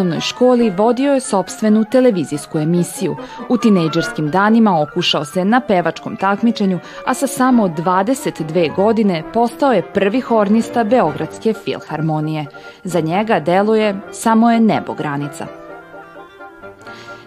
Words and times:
osnovnoj 0.00 0.20
školi 0.20 0.70
vodio 0.70 1.12
je 1.12 1.20
sobstvenu 1.20 1.84
televizijsku 1.84 2.58
emisiju. 2.58 3.16
U 3.48 3.56
tinejdžerskim 3.56 4.30
danima 4.30 4.82
okušao 4.82 5.24
se 5.24 5.44
na 5.44 5.60
pevačkom 5.60 6.16
takmičenju, 6.16 6.78
a 7.06 7.14
sa 7.14 7.26
samo 7.26 7.68
22 7.68 8.76
godine 8.76 9.22
postao 9.32 9.72
je 9.72 9.92
prvi 9.94 10.20
hornista 10.20 10.84
Beogradske 10.84 11.52
filharmonije. 11.52 12.46
Za 12.84 13.00
njega 13.00 13.40
deluje 13.40 14.00
samo 14.12 14.50
je 14.50 14.60
nebo 14.60 14.94
granica. 14.94 15.59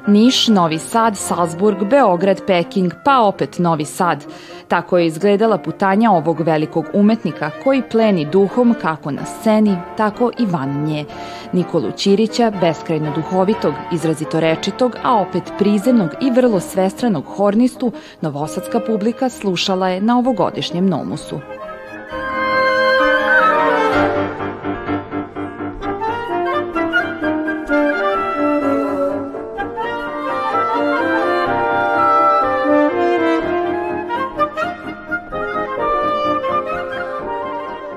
Niš, 0.07 0.47
Novi 0.47 0.79
Sad, 0.79 1.17
Salzburg, 1.17 1.83
Beograd, 1.89 2.41
Peking, 2.47 2.93
pa 3.05 3.21
opet 3.21 3.59
Novi 3.59 3.85
Sad. 3.85 4.25
Tako 4.67 4.97
je 4.97 5.05
izgledala 5.05 5.57
putanja 5.57 6.11
ovog 6.11 6.39
velikog 6.39 6.85
umetnika 6.93 7.51
koji 7.63 7.81
pleni 7.91 8.25
duhom 8.25 8.75
kako 8.81 9.11
na 9.11 9.25
sceni, 9.25 9.77
tako 9.97 10.31
i 10.37 10.45
van 10.45 10.83
nje. 10.85 11.05
Nikolu 11.53 11.91
Ćirića, 11.91 12.51
beskrajno 12.61 13.11
duhovitog, 13.15 13.73
izrazito 13.91 14.39
rečitog, 14.39 14.95
a 15.03 15.15
opet 15.15 15.43
prizemnog 15.57 16.09
i 16.21 16.31
vrlo 16.31 16.59
svestranog 16.59 17.25
hornistu, 17.25 17.91
novosadska 18.21 18.79
publika 18.79 19.29
slušala 19.29 19.89
je 19.89 20.01
na 20.01 20.17
ovogodišnjem 20.17 20.85
nomusu. 20.89 21.39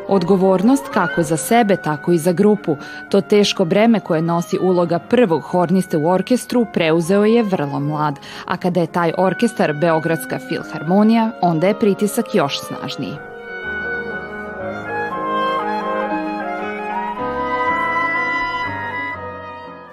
Odgovornost 0.09 0.89
kako 0.95 1.23
za 1.23 1.37
sebe, 1.37 1.77
tako 1.77 2.12
i 2.12 2.19
za 2.19 2.33
grupu. 2.33 2.77
To 3.11 3.21
teško 3.21 3.65
breme 3.65 4.01
koje 4.01 4.23
nosi 4.23 4.59
uloga 4.59 4.98
prvog 4.98 5.43
horniste 5.43 5.97
u 5.97 6.09
orkestru 6.09 6.67
preuzeo 6.73 7.25
je 7.25 7.43
vrlo 7.43 7.81
mlad, 7.81 8.15
a 8.45 8.57
kada 8.57 8.81
je 8.81 8.87
taj 8.87 9.13
orkestar 9.19 9.73
Beogradska 9.73 10.39
filharmonija, 10.48 11.31
onda 11.43 11.67
je 11.67 11.79
pritisak 11.79 12.35
još 12.35 12.61
snažniji. 12.61 13.17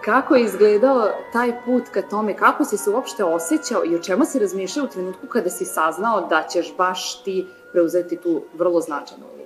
Kako 0.06 0.36
je 0.36 0.44
izgledao 0.44 1.10
taj 1.34 1.52
put 1.66 1.84
ka 1.92 2.02
tome, 2.02 2.38
kako 2.38 2.66
si 2.66 2.78
se 2.78 2.90
uopšte 2.90 3.24
osjećao 3.24 3.86
i 3.86 3.96
o 3.96 4.00
čemu 4.00 4.26
si 4.26 4.40
razmišljao 4.40 4.86
u 4.86 4.90
trenutku 4.90 5.28
kada 5.28 5.50
si 5.50 5.66
saznao 5.66 6.28
da 6.28 6.44
ćeš 6.52 6.78
baš 6.78 7.24
ti 7.24 7.48
preuzeti 7.72 8.18
tu 8.18 8.42
vrlo 8.54 8.82
značajnu 8.82 9.26
ulogu? 9.26 9.43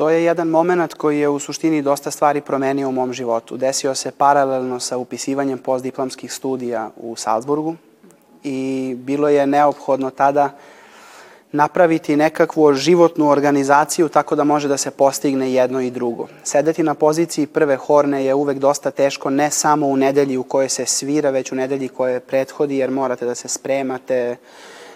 To 0.00 0.10
je 0.10 0.24
jedan 0.24 0.48
moment 0.48 0.94
koji 0.94 1.18
je 1.18 1.28
u 1.28 1.38
suštini 1.38 1.82
dosta 1.82 2.10
stvari 2.10 2.40
promenio 2.40 2.88
u 2.88 2.92
mom 2.92 3.12
životu. 3.12 3.56
Desio 3.56 3.94
se 3.94 4.10
paralelno 4.10 4.80
sa 4.80 4.96
upisivanjem 4.96 5.58
postdiplomskih 5.58 6.32
studija 6.32 6.90
u 6.96 7.16
Salzburgu 7.16 7.74
i 8.44 8.94
bilo 8.98 9.28
je 9.28 9.46
neophodno 9.46 10.10
tada 10.10 10.50
napraviti 11.52 12.16
nekakvu 12.16 12.72
životnu 12.74 13.28
organizaciju 13.28 14.08
tako 14.08 14.36
da 14.36 14.44
može 14.44 14.68
da 14.68 14.76
se 14.76 14.90
postigne 14.90 15.52
jedno 15.52 15.80
i 15.80 15.90
drugo. 15.90 16.28
Sedeti 16.44 16.82
na 16.82 16.94
poziciji 16.94 17.46
prve 17.46 17.76
horne 17.76 18.24
je 18.24 18.34
uvek 18.34 18.58
dosta 18.58 18.90
teško, 18.90 19.30
ne 19.30 19.50
samo 19.50 19.86
u 19.86 19.96
nedelji 19.96 20.36
u 20.36 20.42
kojoj 20.42 20.68
se 20.68 20.86
svira, 20.86 21.30
već 21.30 21.52
u 21.52 21.54
nedelji 21.54 21.88
koje 21.88 22.20
prethodi, 22.20 22.76
jer 22.76 22.90
morate 22.90 23.26
da 23.26 23.34
se 23.34 23.48
spremate. 23.48 24.36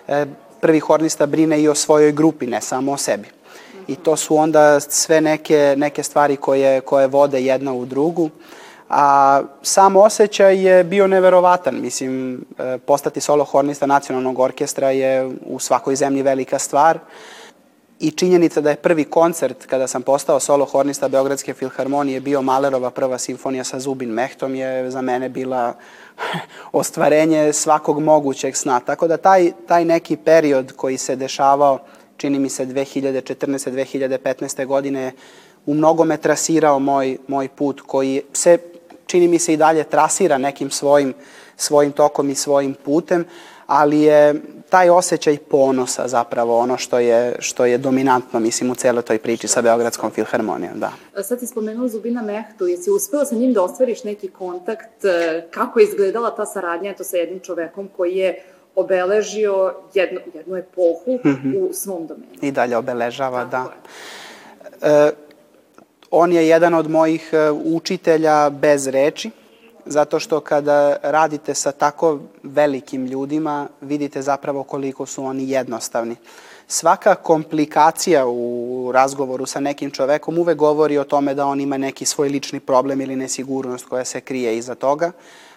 E, 0.09 0.27
prvi 0.61 0.81
hornista 0.81 1.27
brine 1.27 1.63
i 1.63 1.69
o 1.69 1.75
svojoj 1.75 2.13
grupi, 2.13 2.47
ne 2.47 2.61
samo 2.61 2.93
o 2.93 2.97
sebi 2.97 3.44
i 3.89 3.97
to 3.97 4.17
su 4.17 4.37
onda 4.37 4.81
sve 4.81 5.21
neke, 5.21 5.75
neke 5.79 6.03
stvari 6.03 6.37
koje, 6.37 6.81
koje 6.81 7.07
vode 7.07 7.43
jedna 7.43 7.73
u 7.73 7.85
drugu. 7.85 8.31
A 8.89 9.43
sam 9.63 9.97
osjećaj 9.97 10.67
je 10.67 10.85
bio 10.85 11.07
neverovatan. 11.07 11.81
Mislim, 11.81 12.45
e, 12.59 12.79
postati 12.79 13.21
solo 13.21 13.45
hornista 13.45 13.87
nacionalnog 13.87 14.39
orkestra 14.39 14.91
je 14.91 15.31
u 15.47 15.59
svakoj 15.59 15.97
zemlji 15.97 16.23
velika 16.23 16.59
stvar. 16.59 16.99
I 18.01 18.11
činjenica 18.11 18.61
da 18.61 18.71
je 18.71 18.77
prvi 18.77 19.05
koncert 19.05 19.67
kada 19.67 19.87
sam 19.87 20.03
postao 20.03 20.41
solo 20.41 20.65
hornista 20.65 21.09
Beogradske 21.09 21.55
filharmonije 21.55 22.21
bio 22.21 22.43
Malerova 22.43 22.91
prva 22.91 23.19
simfonija 23.19 23.65
sa 23.65 23.81
Zubin 23.81 24.11
Mehtom 24.11 24.55
je 24.55 24.91
za 24.91 25.03
mene 25.03 25.29
bila 25.29 25.75
ostvarenje 26.73 27.53
svakog 27.53 28.01
mogućeg 28.03 28.57
sna. 28.57 28.81
Tako 28.81 29.09
da 29.09 29.17
taj, 29.17 29.53
taj 29.69 29.85
neki 29.85 30.17
period 30.17 30.73
koji 30.73 30.99
se 30.99 31.17
dešavao 31.17 31.79
čini 32.17 32.39
mi 32.39 32.49
se 32.49 32.67
2014. 32.67 33.71
2015. 33.71 34.67
godine 34.67 35.13
u 35.67 35.75
mnogome 35.75 36.17
trasirao 36.17 36.79
moj, 36.79 37.19
moj 37.29 37.49
put 37.49 37.81
koji 37.81 38.23
se 38.33 38.59
čini 39.07 39.29
mi 39.29 39.39
se 39.39 39.53
i 39.53 39.57
dalje 39.57 39.85
trasira 39.85 40.39
nekim 40.39 40.71
svojim, 40.71 41.15
svojim 41.57 41.93
tokom 41.93 42.31
i 42.31 42.35
svojim 42.35 42.75
putem, 42.85 43.25
ali 43.67 44.01
je 44.01 44.35
taj 44.69 44.91
osjećaj 44.91 45.37
ponosa 45.37 46.09
zapravo 46.09 46.59
ono 46.59 46.77
što 46.79 46.99
je, 46.99 47.37
što 47.39 47.65
je 47.65 47.79
dominantno, 47.79 48.41
mislim, 48.41 48.71
u 48.71 48.75
celoj 48.75 49.03
toj 49.03 49.19
priči 49.19 49.49
sa 49.49 49.63
Beogradskom 49.63 50.11
filharmonijom, 50.11 50.81
da. 50.81 50.93
Sad 51.23 51.41
si 51.41 51.47
spomenuo 51.47 51.89
Zubina 51.89 52.23
Mehtu, 52.23 52.67
jesi 52.67 52.91
uspeo 52.91 53.25
sa 53.25 53.35
njim 53.35 53.53
da 53.53 53.63
ostvariš 53.63 54.05
neki 54.05 54.29
kontakt, 54.29 55.05
kako 55.51 55.81
je 55.81 55.85
izgledala 55.85 56.37
ta 56.37 56.47
saradnja 56.47 56.95
to 56.95 57.05
sa 57.05 57.17
jednim 57.17 57.41
čovekom 57.41 57.89
koji 57.97 58.17
je 58.17 58.43
obeležio 58.77 59.75
jednu, 59.95 60.21
jednu 60.35 60.57
epohu 60.57 61.21
mm 61.25 61.31
-hmm. 61.31 61.69
u 61.71 61.73
svom 61.73 62.07
domenu. 62.07 62.33
I 62.43 62.53
dalje 62.53 62.77
obeležava, 62.77 63.45
Tako 63.51 63.71
da. 64.81 64.89
Je. 64.89 65.09
E, 65.09 65.13
on 66.11 66.33
je 66.33 66.49
jedan 66.49 66.75
od 66.75 66.91
mojih 66.91 67.31
e, 67.33 67.51
učitelja 67.51 68.51
bez 68.51 68.87
reči, 68.87 69.31
zato 69.87 70.19
što 70.19 70.41
kada 70.41 70.97
radite 71.03 71.55
sa 71.55 71.73
tako 71.73 72.19
velikim 72.43 73.07
ljudima, 73.07 73.69
vidite 73.81 74.23
zapravo 74.23 74.63
koliko 74.63 75.07
su 75.07 75.25
oni 75.25 75.51
jednostavni. 75.51 76.17
Svaka 76.69 77.15
komplikacija 77.15 78.27
u 78.27 78.91
razgovoru 78.95 79.47
sa 79.47 79.61
nekim 79.61 79.91
čovekom 79.91 80.39
uvek 80.39 80.59
govori 80.59 80.99
o 80.99 81.05
tome 81.05 81.35
da 81.35 81.47
on 81.47 81.61
ima 81.61 81.79
neki 81.79 82.05
svoj 82.05 82.29
lični 82.29 82.61
problem 82.61 83.01
ili 83.01 83.17
nesigurnost 83.17 83.87
koja 83.87 84.05
se 84.05 84.21
krije 84.21 84.57
iza 84.57 84.75
toga 84.75 85.13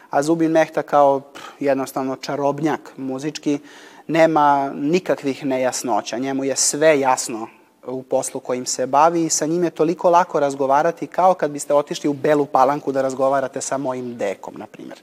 a 0.09 0.23
Zubin 0.23 0.51
Mehta 0.51 0.81
kao 0.81 1.22
jednostavno 1.59 2.16
čarobnjak 2.16 2.94
muzički 2.97 3.59
nema 4.07 4.72
nikakvih 4.75 5.45
nejasnoća. 5.45 6.18
Njemu 6.18 6.44
je 6.44 6.56
sve 6.56 7.00
jasno 7.00 7.47
u 7.88 8.03
poslu 8.03 8.40
kojim 8.40 8.66
se 8.66 8.88
bavi 8.88 9.25
i 9.25 9.29
sa 9.29 9.46
njim 9.46 9.63
je 9.63 9.69
toliko 9.69 10.09
lako 10.09 10.40
razgovarati 10.40 11.07
kao 11.07 11.34
kad 11.34 11.51
biste 11.51 11.73
otišli 11.73 12.09
u 12.09 12.13
Belu 12.13 12.46
Palanku 12.46 12.91
da 12.91 13.01
razgovarate 13.01 13.62
sa 13.62 13.78
mojim 13.78 14.17
dekom, 14.17 14.53
na 14.57 14.66
primjer. 14.66 15.00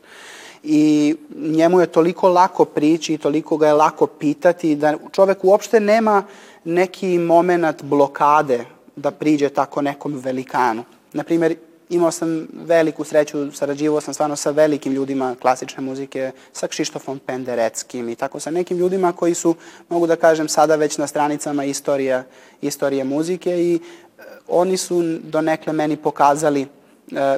I 0.62 1.16
njemu 1.37 1.81
je 1.81 1.87
toliko 1.87 2.28
lako 2.28 2.64
prići 2.64 3.14
i 3.14 3.19
toliko 3.19 3.56
ga 3.56 3.66
je 3.66 3.72
lako 3.72 4.06
pitati 4.06 4.76
da 4.76 4.94
čovek 5.12 5.44
uopšte 5.44 5.81
nema 5.81 6.23
neki 6.64 7.19
moment 7.19 7.82
blokade 7.82 8.64
da 8.96 9.11
priđe 9.11 9.49
tako 9.49 9.82
nekom 9.82 10.14
velikanu. 10.14 10.84
Naprimjer, 11.12 11.56
imao 11.88 12.10
sam 12.10 12.48
veliku 12.52 13.04
sreću, 13.04 13.52
sarađivao 13.52 14.00
sam 14.00 14.14
stvarno 14.14 14.36
sa 14.36 14.50
velikim 14.50 14.92
ljudima 14.92 15.36
klasične 15.40 15.82
muzike, 15.82 16.32
sa 16.52 16.66
Kšištofom 16.66 17.19
Pendereckim 17.19 18.08
i 18.08 18.14
tako 18.14 18.40
sa 18.40 18.50
nekim 18.50 18.78
ljudima 18.78 19.12
koji 19.12 19.34
su, 19.34 19.54
mogu 19.88 20.06
da 20.06 20.16
kažem, 20.16 20.48
sada 20.48 20.76
već 20.76 20.98
na 20.98 21.06
stranicama 21.06 21.64
istorija, 21.64 22.25
istorije 22.62 23.04
muzike 23.04 23.50
i 23.50 23.75
e, 23.75 24.22
oni 24.48 24.76
su 24.76 25.02
donekle 25.22 25.72
meni 25.72 25.96
pokazali 25.96 26.62
e, 26.62 26.66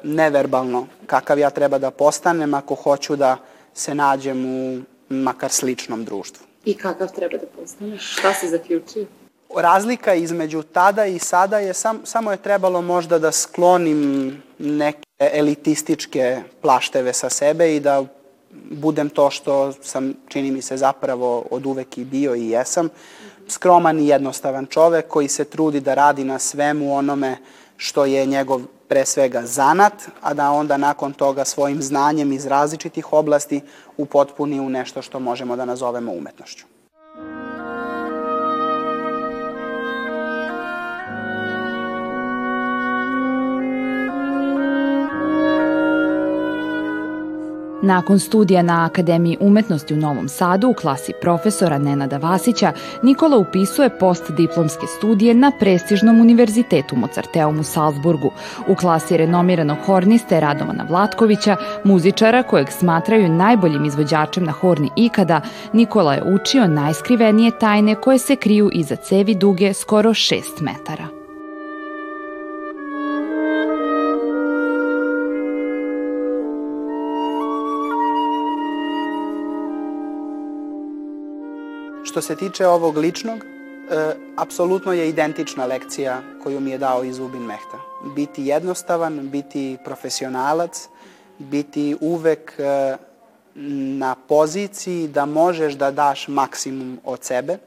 neverbalno 0.05 0.87
kakav 1.07 1.39
ja 1.39 1.51
treba 1.51 1.79
da 1.79 1.91
postanem 1.91 2.55
ako 2.55 2.75
hoću 2.75 3.17
da 3.17 3.37
se 3.75 3.95
nađem 3.95 4.47
u 4.47 4.83
makar 5.09 5.51
sličnom 5.51 6.05
društvu. 6.05 6.47
I 6.65 6.75
kakav 6.75 7.09
treba 7.15 7.37
da 7.39 7.47
postaneš? 7.61 8.19
Šta 8.19 8.35
si 8.35 8.49
zaključio? 8.49 9.07
Razlika 9.55 10.15
između 10.15 10.63
tada 10.63 11.07
i 11.07 11.19
sada 11.19 11.59
je 11.59 11.75
sam, 11.75 12.01
samo 12.05 12.31
je 12.31 12.37
trebalo 12.37 12.83
možda 12.83 13.19
da 13.19 13.33
sklonim 13.33 14.43
neke 14.59 15.07
elitističke 15.19 16.43
plašteve 16.63 17.13
sa 17.13 17.31
sebe 17.31 17.77
i 17.77 17.81
da 17.81 18.05
budem 18.71 19.09
to 19.09 19.31
što 19.31 19.73
sam, 19.73 20.15
čini 20.29 20.51
mi 20.51 20.63
se, 20.63 20.77
zapravo 20.77 21.47
od 21.51 21.67
uvek 21.67 21.99
i 21.99 22.05
bio 22.05 22.35
i 22.35 22.49
jesam. 22.49 22.89
Skroman 23.49 24.01
i 24.01 24.09
jednostavan 24.09 24.67
čovek 24.67 25.09
koji 25.09 25.29
se 25.29 25.45
trudi 25.45 25.81
da 25.81 25.95
radi 25.95 26.25
na 26.25 26.39
svemu 26.39 26.95
onome 26.95 27.37
što 27.77 28.05
je 28.05 28.27
njegov 28.27 28.63
pre 28.89 29.07
svega 29.07 29.43
zanat, 29.47 29.93
a 30.21 30.35
da 30.35 30.51
onda 30.51 30.77
nakon 30.77 31.13
toga 31.13 31.45
svojim 31.45 31.83
znanjem 31.83 32.33
iz 32.33 32.47
različitih 32.47 33.13
oblasti 33.13 33.61
upotpuni 33.97 34.61
u 34.61 34.69
nešto 34.69 35.03
što 35.03 35.21
možemo 35.21 35.57
da 35.57 35.65
nazovemo 35.65 36.13
umetnošću. 36.13 36.76
Nakon 47.83 48.19
studija 48.19 48.63
na 48.63 48.85
Akademiji 48.85 49.37
umetnosti 49.41 49.95
u 49.95 49.97
Novom 49.97 50.29
Sadu 50.29 50.69
u 50.69 50.75
klasi 50.75 51.13
profesora 51.21 51.79
Nenada 51.79 52.17
Vasića, 52.17 52.73
Nikola 53.03 53.37
upisuje 53.37 53.99
postdiplomske 53.99 54.87
studije 54.99 55.35
na 55.35 55.53
prestižnom 55.61 56.21
univerzitetu 56.21 56.97
Mozarteum 56.97 57.61
u 57.61 57.63
Salzburgu, 57.63 58.31
u 58.69 58.75
klasi 58.75 59.17
renomiranog 59.17 59.79
horniste 59.87 60.41
Radovana 60.41 60.87
Vlatkovića, 60.89 61.57
muzičara 61.85 62.43
kojeg 62.43 62.71
smatraju 62.71 63.29
najboljim 63.29 63.85
izvođačem 63.85 64.45
na 64.45 64.53
horni 64.53 64.91
ikada, 64.97 65.41
Nikola 65.73 66.15
je 66.15 66.35
učio 66.35 66.69
najskrivenije 66.69 67.59
tajne 67.59 67.95
koje 67.95 68.19
se 68.19 68.37
kriju 68.37 68.71
iza 68.73 68.97
cevi 68.97 69.35
duge 69.35 69.75
skoro 69.75 70.11
6 70.11 70.43
metara. 70.61 71.16
Što 82.17 82.23
se 82.23 82.37
tiče 82.37 82.67
ovog 82.67 82.97
ličnog, 82.97 83.39
e, 83.39 84.15
apsolutno 84.37 84.93
je 84.93 85.09
identična 85.09 85.67
lekcija 85.67 86.23
koju 86.43 86.61
mi 86.61 86.71
je 86.71 86.79
dao 86.79 87.05
i 87.05 87.13
Zubin 87.13 87.43
Mehta. 87.43 87.79
Biti 88.15 88.47
jednostavan, 88.47 89.29
biti 89.31 89.77
profesionalac, 89.85 90.89
biti 91.39 91.97
uvek 92.01 92.55
e, 92.59 92.97
na 93.99 94.15
poziciji 94.15 95.09
da 95.09 95.27
možeš 95.27 95.75
da 95.75 95.91
daš 95.91 96.29
maksimum 96.29 97.01
od 97.05 97.25
sebe, 97.25 97.59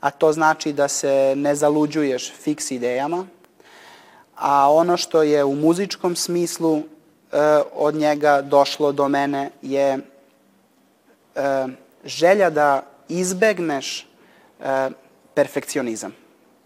a 0.00 0.10
to 0.10 0.32
znači 0.32 0.72
da 0.72 0.88
se 0.88 1.34
ne 1.36 1.54
zaluđuješ 1.54 2.32
fiks 2.32 2.70
idejama, 2.70 3.26
a 4.36 4.72
ono 4.72 4.96
što 4.96 5.22
je 5.22 5.44
u 5.44 5.54
muzičkom 5.54 6.16
smislu 6.16 6.78
e, 6.78 6.82
od 7.74 7.94
njega 7.94 8.42
došlo 8.42 8.92
do 8.92 9.08
mene 9.08 9.50
je 9.62 9.98
e, 11.34 11.66
želja 12.04 12.50
da 12.50 12.91
izbegneš 13.08 14.06
e, 14.60 14.90
perfekcionizam. 15.34 16.12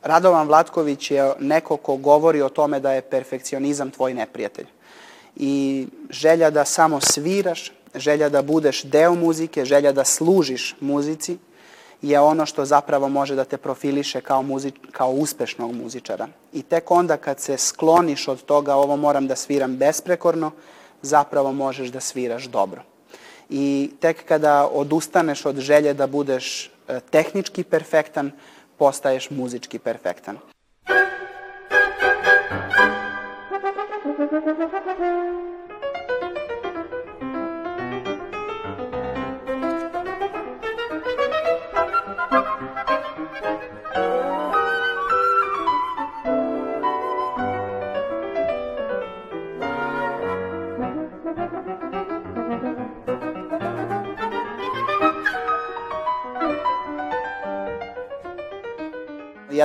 Radovan 0.03 0.47
Vlatković 0.47 1.11
je 1.11 1.33
neko 1.41 1.77
ko 1.77 1.97
govori 1.97 2.43
o 2.43 2.49
tome 2.49 2.81
da 2.81 2.93
je 2.93 3.03
perfekcionizam 3.03 3.91
tvoj 3.91 4.15
neprijatelj. 4.15 4.67
I 5.37 5.87
želja 6.11 6.51
da 6.51 6.65
samo 6.65 7.01
sviraš, 7.01 7.73
želja 7.95 8.29
da 8.29 8.43
budeš 8.43 8.83
deo 8.83 9.15
muzike, 9.15 9.65
želja 9.65 9.93
da 9.93 10.05
služiš 10.05 10.77
muzici 10.81 11.39
je 12.03 12.21
ono 12.21 12.47
što 12.47 12.65
zapravo 12.65 13.09
može 13.09 13.35
da 13.35 13.45
te 13.45 13.57
profiliše 13.57 14.21
kao, 14.21 14.43
muzič, 14.43 14.75
kao 14.93 15.11
uspešnog 15.11 15.75
muzičara. 15.75 16.29
I 16.53 16.63
tek 16.63 16.91
onda 16.91 17.17
kad 17.17 17.41
se 17.41 17.57
skloniš 17.57 18.29
od 18.29 18.43
toga 18.43 18.75
ovo 18.75 18.97
moram 18.97 19.27
da 19.27 19.37
sviram 19.37 19.77
besprekorno, 19.77 20.51
zapravo 21.03 21.53
možeš 21.53 21.89
da 21.89 22.01
sviraš 22.01 22.45
dobro 22.45 22.83
i 23.51 23.91
tek 24.01 24.25
kada 24.25 24.69
odustaneš 24.73 25.47
od 25.47 25.57
želje 25.59 25.95
da 25.95 26.07
budeš 26.07 26.67
e, 26.67 27.01
tehnički 27.11 27.65
perfektan, 27.65 28.31
postaješ 28.79 29.31
muzički 29.31 29.79
perfektan. 29.79 30.39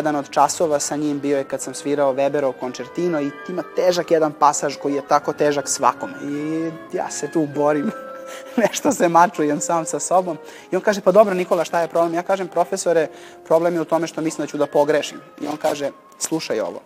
Jedan 0.02 0.16
od 0.16 0.30
časova 0.30 0.80
sa 0.80 0.96
njim 0.96 1.20
bio 1.20 1.38
je 1.38 1.44
kad 1.44 1.62
sam 1.62 1.74
svirao 1.74 2.14
Weberov 2.14 2.54
koncertino 2.60 3.22
i 3.22 3.32
ima 3.50 3.64
težak 3.76 4.12
jedan 4.12 4.34
pasaž 4.34 4.76
koji 4.82 4.94
je 4.94 5.08
tako 5.08 5.34
težak 5.34 5.70
svakome. 5.70 6.14
I 6.24 6.72
ja 6.94 7.10
se 7.10 7.32
tu 7.32 7.48
borim, 7.56 7.92
nešto 8.64 8.92
se 8.92 9.10
mačujem 9.10 9.60
sam 9.62 9.86
sa 9.86 10.00
sobom. 10.00 10.38
I 10.72 10.76
on 10.76 10.82
kaže, 10.82 11.02
pa 11.02 11.12
dobro 11.12 11.34
Nikola, 11.34 11.66
šta 11.66 11.82
je 11.82 11.88
problem? 11.88 12.14
Ja 12.14 12.24
kažem, 12.24 12.48
profesore, 12.48 13.08
problem 13.46 13.76
je 13.76 13.82
u 13.82 13.86
tome 13.86 14.08
što 14.08 14.22
mislim 14.22 14.46
da 14.46 14.52
ću 14.52 14.58
da 14.58 14.66
pogrešim. 14.66 15.22
I 15.42 15.48
on 15.48 15.58
kaže, 15.58 15.92
slušaj 16.20 16.60
ovo, 16.60 16.82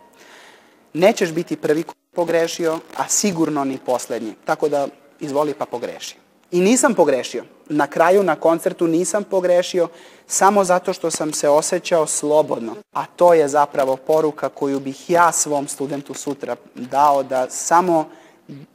nećeš 0.93 1.31
biti 1.31 1.55
prvi 1.55 1.83
ko 1.83 1.93
pogrešio, 2.15 2.79
a 2.97 3.07
sigurno 3.07 3.63
ni 3.63 3.77
poslednji. 3.85 4.35
Tako 4.45 4.69
da, 4.69 4.87
izvoli 5.19 5.53
pa 5.53 5.65
pogreši. 5.65 6.24
I 6.51 6.61
nisam 6.61 6.93
pogrešio. 6.93 7.43
Na 7.69 7.87
kraju, 7.87 8.23
na 8.23 8.35
koncertu 8.35 8.87
nisam 8.87 9.23
pogrešio 9.23 9.87
samo 10.27 10.63
zato 10.63 10.93
što 10.93 11.11
sam 11.11 11.33
se 11.33 11.49
osjećao 11.49 12.07
slobodno. 12.07 12.75
A 12.93 13.05
to 13.05 13.33
je 13.33 13.47
zapravo 13.47 13.95
poruka 13.95 14.49
koju 14.49 14.79
bih 14.79 15.09
ja 15.09 15.31
svom 15.31 15.67
studentu 15.67 16.13
sutra 16.13 16.55
dao 16.75 17.23
da 17.23 17.49
samo, 17.49 18.09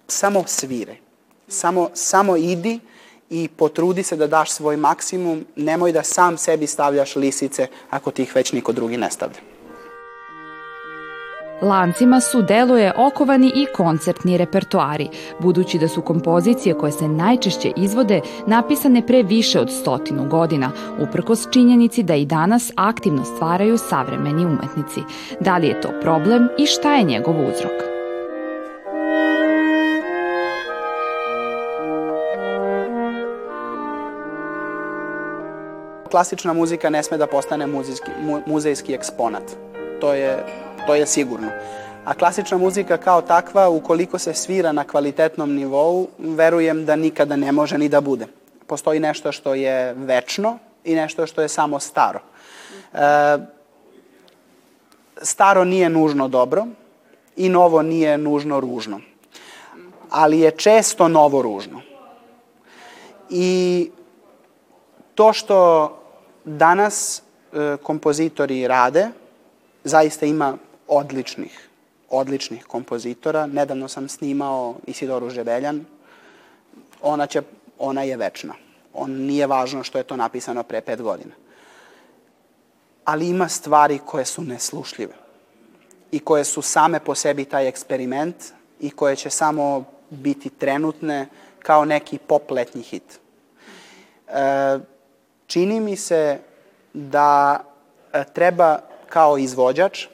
samo 0.09 0.45
svire. 0.47 0.97
Samo, 1.49 1.91
samo 1.95 2.37
idi 2.37 2.81
i 3.31 3.49
potrudi 3.49 4.03
se 4.03 4.17
da 4.17 4.27
daš 4.27 4.51
svoj 4.51 4.77
maksimum. 4.77 5.47
Nemoj 5.57 5.93
da 5.93 6.03
sam 6.03 6.39
sebi 6.39 6.67
stavljaš 6.67 7.17
lisice 7.17 7.67
ako 7.91 8.11
ti 8.11 8.23
ih 8.23 8.35
već 8.35 8.53
niko 8.53 8.73
drugi 8.73 8.97
ne 8.97 9.11
stavlja. 9.11 9.41
Lancima 11.63 12.21
su 12.21 12.43
deluje 12.43 12.93
okovani 12.97 13.53
i 13.55 13.67
koncertni 13.77 14.37
repertoari, 14.37 15.09
budući 15.39 15.79
da 15.79 15.89
su 15.89 16.03
kompozicije 16.03 16.75
koje 16.75 16.93
se 16.93 17.09
najčešće 17.09 17.73
izvode 17.77 18.21
napisane 18.47 19.07
pre 19.07 19.23
više 19.23 19.61
od 19.61 19.71
stotinu 19.71 20.29
godina, 20.29 20.71
uprkos 21.01 21.49
činjenici 21.51 22.03
da 22.03 22.15
i 22.15 22.27
danas 22.27 22.73
aktivno 22.77 23.25
stvaraju 23.25 23.79
savremeni 23.79 24.47
umetnici. 24.47 25.01
Da 25.41 25.57
li 25.57 25.67
je 25.67 25.81
to 25.81 25.89
problem 26.01 26.49
i 26.59 26.67
šta 26.67 26.95
je 26.95 27.05
njegov 27.05 27.35
uzrok? 27.41 27.73
Klasična 36.11 36.53
muzika 36.53 36.91
ne 36.91 37.03
sme 37.03 37.19
da 37.19 37.27
postane 37.27 37.67
muzejski, 37.67 38.11
mu, 38.23 38.41
muzejski 38.47 38.95
eksponat. 38.95 39.43
To 40.01 40.13
je 40.15 40.45
to 40.87 40.95
je 40.95 41.07
sigurno. 41.07 41.51
A 42.05 42.15
klasična 42.15 42.59
muzika 42.59 42.97
kao 42.97 43.23
takva, 43.23 43.69
ukoliko 43.69 44.19
se 44.19 44.35
svira 44.35 44.73
na 44.73 44.85
kvalitetnom 44.85 45.55
nivou, 45.55 46.09
verujem 46.19 46.85
da 46.87 46.97
nikada 46.97 47.37
ne 47.37 47.53
može 47.53 47.79
ni 47.79 47.89
da 47.89 48.01
bude. 48.01 48.27
Postoji 48.67 49.01
nešto 49.01 49.33
što 49.33 49.55
je 49.55 49.95
večno 49.95 50.59
i 50.85 50.95
nešto 50.95 51.27
što 51.27 51.43
je 51.43 51.49
samo 51.49 51.81
staro. 51.81 52.21
E, 52.95 53.39
staro 55.23 55.65
nije 55.65 55.89
nužno 55.89 56.29
dobro 56.29 56.67
i 57.37 57.49
novo 57.49 57.83
nije 57.83 58.19
nužno 58.19 58.61
ružno. 58.61 59.01
Ali 60.11 60.41
je 60.41 60.51
često 60.51 61.09
novo 61.09 61.43
ružno. 61.43 61.81
I 63.31 63.91
to 65.15 65.33
što 65.33 65.59
danas 66.45 67.23
e, 67.53 67.77
kompozitori 67.83 68.69
rade, 68.69 69.09
zaista 69.85 70.27
ima 70.27 70.57
odličnih, 70.89 71.69
odličnih 72.11 72.65
kompozitora. 72.65 73.47
Nedavno 73.47 73.89
sam 73.89 74.09
snimao 74.09 74.77
Isidoru 74.87 75.31
Žebeljan. 75.31 75.85
Ona, 77.03 77.27
će, 77.27 77.43
ona 77.79 78.03
je 78.03 78.17
večna. 78.17 78.55
On 78.95 79.11
nije 79.11 79.47
važno 79.47 79.85
što 79.85 79.99
je 79.99 80.05
to 80.05 80.17
napisano 80.17 80.63
pre 80.63 80.81
pet 80.81 81.03
godina. 81.03 81.35
Ali 83.05 83.29
ima 83.29 83.49
stvari 83.49 83.99
koje 84.07 84.25
su 84.25 84.43
neslušljive 84.43 85.15
i 86.11 86.19
koje 86.19 86.45
su 86.45 86.63
same 86.63 87.01
po 87.01 87.15
sebi 87.15 87.45
taj 87.45 87.69
eksperiment 87.69 88.37
i 88.81 88.91
koje 88.91 89.17
će 89.17 89.31
samo 89.31 89.85
biti 90.11 90.51
trenutne 90.51 91.29
kao 91.59 91.85
neki 91.85 92.19
pop 92.19 92.51
letnji 92.51 92.83
hit. 92.83 93.21
E, 94.29 94.79
čini 95.47 95.81
mi 95.81 95.97
se 95.97 96.39
da 96.93 97.61
e, 98.13 98.25
treba 98.35 98.79
kao 99.11 99.39
izvođač 99.39 100.07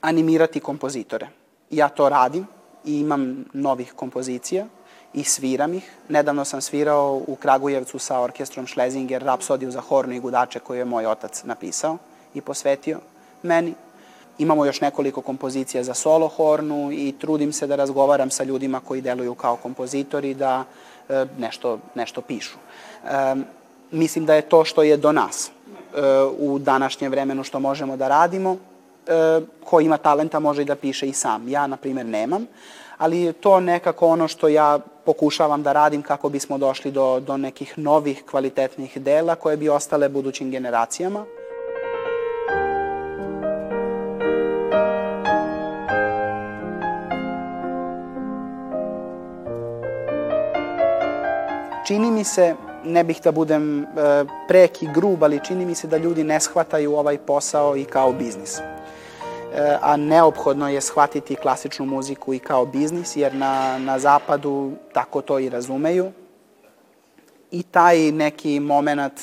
animirati 0.00 0.60
kompozitore. 0.60 1.28
Ja 1.70 1.88
to 1.88 2.08
radim 2.08 2.46
i 2.84 3.00
imam 3.00 3.44
novih 3.52 3.92
kompozicija 3.92 4.66
i 5.14 5.24
sviram 5.24 5.74
ih. 5.74 5.92
Nedavno 6.08 6.44
sam 6.44 6.60
svirao 6.60 7.22
u 7.26 7.36
Kragujevcu 7.36 7.98
sa 7.98 8.20
orkestrom 8.20 8.66
Schlesinger 8.66 9.22
Rapsodiju 9.22 9.70
za 9.70 9.80
hornu 9.80 10.14
i 10.14 10.20
gudače 10.20 10.58
koju 10.58 10.78
je 10.78 10.84
moj 10.84 11.06
otac 11.06 11.44
napisao 11.44 11.98
i 12.34 12.40
posvetio 12.40 12.98
meni. 13.42 13.74
Imamo 14.38 14.64
još 14.64 14.80
nekoliko 14.80 15.20
kompozicija 15.20 15.84
za 15.84 15.94
solo 15.94 16.28
hornu 16.28 16.92
i 16.92 17.14
trudim 17.20 17.52
se 17.52 17.66
da 17.66 17.76
razgovaram 17.76 18.30
sa 18.30 18.44
ljudima 18.44 18.80
koji 18.80 19.00
deluju 19.00 19.34
kao 19.34 19.56
kompozitori 19.56 20.34
da 20.34 20.64
e, 21.08 21.26
nešto, 21.38 21.78
nešto 21.94 22.20
pišu. 22.20 22.56
E, 23.04 23.34
mislim 23.92 24.26
da 24.26 24.34
je 24.34 24.42
to 24.42 24.64
što 24.64 24.82
je 24.82 24.96
do 24.96 25.12
nas 25.12 25.50
e, 25.50 26.00
u 26.38 26.58
današnjem 26.58 27.10
vremenu 27.10 27.44
što 27.44 27.60
možemo 27.60 27.96
da 27.96 28.08
radimo 28.08 28.56
e, 29.06 29.40
ko 29.64 29.80
ima 29.80 29.96
talenta 29.96 30.38
može 30.38 30.62
i 30.62 30.64
da 30.64 30.74
piše 30.76 31.06
i 31.06 31.12
sam. 31.12 31.48
Ja, 31.48 31.66
na 31.66 31.76
primjer, 31.76 32.06
nemam, 32.06 32.46
ali 32.98 33.20
je 33.20 33.32
to 33.32 33.60
nekako 33.60 34.06
ono 34.06 34.28
što 34.28 34.48
ja 34.48 34.78
pokušavam 35.04 35.62
da 35.62 35.72
radim 35.72 36.02
kako 36.02 36.28
bismo 36.28 36.58
došli 36.58 36.90
do, 36.90 37.20
do 37.20 37.36
nekih 37.36 37.78
novih 37.78 38.24
kvalitetnih 38.30 38.98
dela 38.98 39.34
koje 39.34 39.56
bi 39.56 39.68
ostale 39.68 40.08
budućim 40.08 40.50
generacijama. 40.50 41.24
Čini 51.86 52.10
mi 52.10 52.24
se, 52.24 52.54
ne 52.84 53.04
bih 53.04 53.20
da 53.24 53.32
budem 53.32 53.82
e, 53.82 53.86
prek 54.48 54.82
i 54.82 54.88
grub, 54.94 55.24
ali 55.24 55.40
čini 55.44 55.66
mi 55.66 55.74
se 55.74 55.86
da 55.86 55.96
ljudi 55.96 56.24
ne 56.24 56.40
shvataju 56.40 56.94
ovaj 56.94 57.18
posao 57.18 57.76
i 57.76 57.84
kao 57.84 58.12
biznis. 58.12 58.58
E, 58.58 58.62
a 59.80 59.96
neophodno 59.96 60.68
je 60.68 60.80
shvatiti 60.80 61.36
klasičnu 61.36 61.86
muziku 61.86 62.34
i 62.34 62.38
kao 62.38 62.66
biznis, 62.66 63.16
jer 63.16 63.34
na, 63.34 63.78
na 63.78 63.98
zapadu 63.98 64.72
tako 64.92 65.20
to 65.20 65.38
i 65.38 65.48
razumeju. 65.48 66.12
I 67.50 67.62
taj 67.62 68.12
neki 68.12 68.60
moment, 68.60 69.20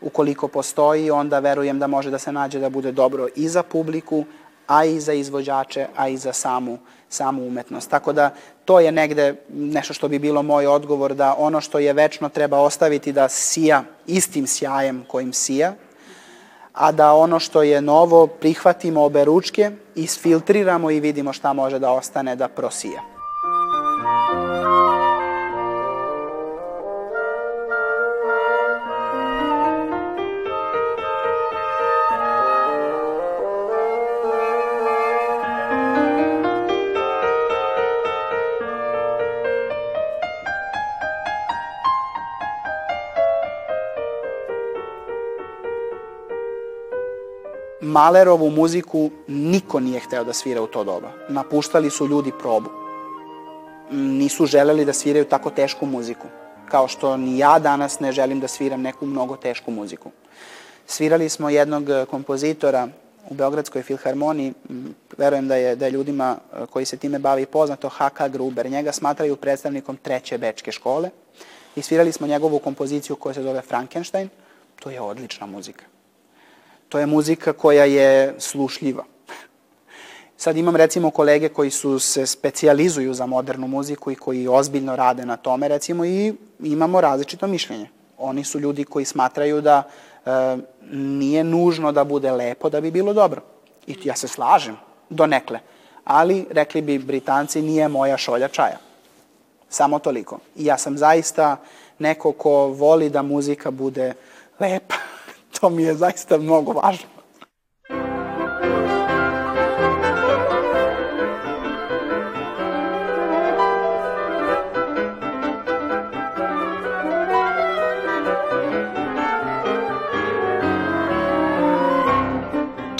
ukoliko 0.00 0.48
postoji, 0.48 1.10
onda 1.10 1.38
verujem 1.38 1.78
da 1.78 1.86
može 1.86 2.10
da 2.10 2.18
se 2.18 2.32
nađe 2.32 2.58
da 2.58 2.68
bude 2.68 2.92
dobro 2.92 3.26
i 3.36 3.48
za 3.48 3.62
publiku, 3.62 4.24
a 4.70 4.84
i 4.84 5.00
za 5.00 5.12
izvođače, 5.12 5.86
a 5.96 6.08
i 6.08 6.16
za 6.16 6.32
samu, 6.32 6.78
samu 7.08 7.46
umetnost. 7.46 7.90
Tako 7.90 8.12
da 8.12 8.30
to 8.64 8.80
je 8.80 8.92
negde 8.92 9.34
nešto 9.48 9.94
što 9.94 10.08
bi 10.08 10.18
bilo 10.18 10.42
moj 10.42 10.66
odgovor, 10.66 11.14
da 11.14 11.34
ono 11.38 11.60
što 11.60 11.78
je 11.78 11.92
večno 11.92 12.28
treba 12.28 12.58
ostaviti 12.58 13.12
da 13.12 13.28
sija 13.28 13.82
istim 14.06 14.46
sjajem 14.46 15.04
kojim 15.08 15.32
sija, 15.32 15.72
a 16.72 16.92
da 16.92 17.12
ono 17.12 17.40
što 17.40 17.62
je 17.62 17.80
novo 17.80 18.26
prihvatimo 18.26 19.04
obe 19.04 19.24
ručke, 19.24 19.70
isfiltriramo 19.94 20.90
i 20.90 21.00
vidimo 21.00 21.32
šta 21.32 21.52
može 21.52 21.78
da 21.78 21.90
ostane 21.90 22.36
da 22.36 22.48
prosija. 22.48 23.02
Malerovu 47.90 48.50
muziku 48.50 49.10
niko 49.28 49.80
nije 49.80 50.00
hteo 50.00 50.24
da 50.24 50.32
svira 50.32 50.62
u 50.62 50.66
to 50.66 50.84
doba. 50.84 51.12
Napuštali 51.28 51.90
su 51.90 52.06
ljudi 52.06 52.32
probu. 52.38 52.70
Nisu 53.90 54.46
želeli 54.46 54.84
da 54.84 54.92
sviraju 54.92 55.24
tako 55.24 55.50
tešku 55.50 55.86
muziku. 55.86 56.26
Kao 56.68 56.88
što 56.88 57.16
ni 57.16 57.38
ja 57.38 57.58
danas 57.58 58.00
ne 58.00 58.12
želim 58.12 58.40
da 58.40 58.48
sviram 58.48 58.82
neku 58.82 59.06
mnogo 59.06 59.36
tešku 59.36 59.70
muziku. 59.70 60.10
Svirali 60.86 61.28
smo 61.28 61.50
jednog 61.50 61.84
kompozitora 62.10 62.88
u 63.30 63.34
Beogradskoj 63.34 63.82
filharmoniji, 63.82 64.52
verujem 65.18 65.48
da 65.48 65.56
je, 65.56 65.76
da 65.76 65.84
je 65.86 65.90
ljudima 65.90 66.36
e, 66.36 66.66
koji 66.66 66.84
se 66.84 66.96
time 66.96 67.18
bavi 67.18 67.46
poznato, 67.46 67.88
H.K. 67.88 68.28
Gruber. 68.28 68.70
Njega 68.70 68.92
smatraju 68.92 69.36
predstavnikom 69.36 69.96
treće 69.96 70.38
bečke 70.38 70.72
škole 70.72 71.10
i 71.76 71.82
svirali 71.82 72.12
smo 72.12 72.26
njegovu 72.26 72.58
kompoziciju 72.58 73.16
koja 73.16 73.34
se 73.34 73.42
zove 73.42 73.60
Frankenstein. 73.60 74.28
To 74.80 74.90
je 74.90 75.00
odlična 75.00 75.46
muzika. 75.46 75.84
To 76.90 76.98
je 76.98 77.06
muzika 77.06 77.52
koja 77.52 77.84
je 77.84 78.34
slušljiva. 78.38 79.04
Sad 80.36 80.56
imam 80.56 80.76
recimo 80.76 81.10
kolege 81.10 81.48
koji 81.48 81.70
su 81.70 81.98
se 81.98 82.26
specijalizuju 82.26 83.14
za 83.14 83.26
modernu 83.26 83.68
muziku 83.68 84.10
i 84.10 84.14
koji 84.14 84.48
ozbiljno 84.48 84.96
rade 84.96 85.26
na 85.26 85.36
tome 85.36 85.68
recimo 85.68 86.04
i 86.04 86.34
imamo 86.60 87.00
različito 87.00 87.46
mišljenje. 87.46 87.88
Oni 88.18 88.44
su 88.44 88.60
ljudi 88.60 88.84
koji 88.84 89.04
smatraju 89.04 89.60
da 89.60 89.82
e, 89.82 90.30
nije 90.92 91.44
nužno 91.44 91.92
da 91.92 92.04
bude 92.04 92.32
lepo 92.32 92.68
da 92.68 92.80
bi 92.80 92.90
bilo 92.90 93.12
dobro. 93.12 93.42
I 93.86 93.96
ja 94.04 94.16
se 94.16 94.28
slažem, 94.28 94.76
do 95.10 95.26
nekle. 95.26 95.58
Ali, 96.04 96.46
rekli 96.50 96.82
bi 96.82 96.98
Britanci, 96.98 97.62
nije 97.62 97.88
moja 97.88 98.16
šolja 98.16 98.48
čaja. 98.48 98.78
Samo 99.68 99.98
toliko. 99.98 100.38
I 100.56 100.64
ja 100.64 100.78
sam 100.78 100.98
zaista 100.98 101.56
neko 101.98 102.32
ko 102.32 102.66
voli 102.66 103.10
da 103.10 103.22
muzika 103.22 103.70
bude 103.70 104.12
lepa, 104.60 104.94
to 105.50 105.70
mi 105.70 105.82
je 105.82 105.94
zaista 105.94 106.38
mnogo 106.38 106.72
važno. 106.72 107.19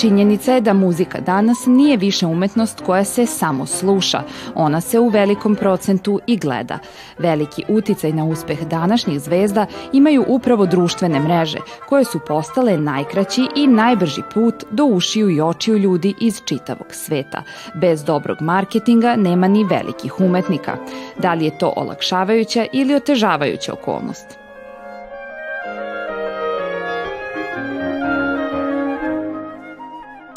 Činjenica 0.01 0.53
je 0.53 0.61
da 0.61 0.73
muzika 0.73 1.21
danas 1.21 1.67
nije 1.67 1.97
više 1.97 2.27
umetnost 2.27 2.81
koja 2.87 3.05
se 3.05 3.27
samo 3.27 3.67
sluša, 3.67 4.23
ona 4.55 4.81
se 4.81 4.99
u 4.99 5.09
velikom 5.09 5.57
procentu 5.57 6.21
i 6.27 6.37
gleda. 6.37 6.79
Veliki 7.19 7.65
uticaj 7.69 8.13
na 8.13 8.25
uspeh 8.25 8.63
današnjih 8.67 9.21
zvezda 9.21 9.67
imaju 9.93 10.25
upravo 10.29 10.67
društvene 10.67 11.21
mreže, 11.21 11.59
koje 11.89 12.05
su 12.05 12.21
postale 12.27 12.77
najkraći 12.77 13.47
i 13.57 13.67
najbrži 13.67 14.23
put 14.35 14.55
do 14.71 14.85
ušiju 14.85 15.31
i 15.31 15.41
očiju 15.41 15.79
ljudi 15.79 16.15
iz 16.21 16.41
čitavog 16.45 16.87
sveta. 16.91 17.43
Bez 17.75 18.05
dobrog 18.05 18.37
marketinga 18.41 19.17
nema 19.17 19.49
ni 19.49 19.65
velikih 19.65 20.21
umetnika. 20.21 20.77
Da 21.19 21.35
li 21.35 21.45
je 21.45 21.59
to 21.59 21.73
olakšavajuća 21.77 22.67
ili 22.73 22.95
otežavajuća 22.95 23.73
okolnost? 23.73 24.40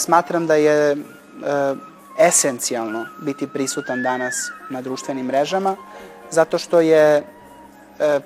Smatram 0.04 0.48
da 0.48 0.56
je 0.56 0.92
e, 0.92 0.96
esencijalno 2.20 3.06
biti 3.22 3.48
prisutan 3.48 4.04
danas 4.04 4.36
na 4.70 4.82
društvenim 4.82 5.26
mrežama, 5.26 5.76
zato 6.32 6.58
što 6.58 6.82
je 6.82 7.24
e, 8.00 8.20